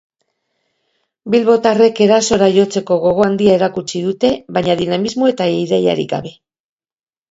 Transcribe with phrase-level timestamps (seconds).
[1.35, 6.39] Bilbotarrek erasora jotzeko gogo handiagoa erakutsi dute, baina dinamismo eta ideiarik gabe.